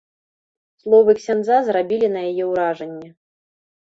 Словы 0.83 1.15
ксяндза 1.19 1.57
зрабілі 1.67 2.07
на 2.15 2.21
яе 2.31 2.45
ўражанне. 2.53 3.09